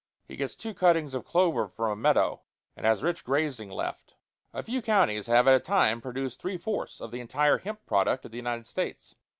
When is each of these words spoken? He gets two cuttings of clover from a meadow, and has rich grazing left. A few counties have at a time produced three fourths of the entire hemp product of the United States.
He 0.27 0.35
gets 0.35 0.55
two 0.55 0.73
cuttings 0.73 1.13
of 1.13 1.25
clover 1.27 1.67
from 1.67 1.91
a 1.91 1.95
meadow, 1.95 2.41
and 2.75 2.87
has 2.87 3.03
rich 3.03 3.23
grazing 3.23 3.69
left. 3.69 4.15
A 4.51 4.63
few 4.63 4.81
counties 4.81 5.27
have 5.27 5.47
at 5.47 5.53
a 5.53 5.59
time 5.59 6.01
produced 6.01 6.41
three 6.41 6.57
fourths 6.57 6.99
of 6.99 7.11
the 7.11 7.21
entire 7.21 7.59
hemp 7.59 7.85
product 7.85 8.25
of 8.25 8.31
the 8.31 8.37
United 8.37 8.65
States. 8.65 9.13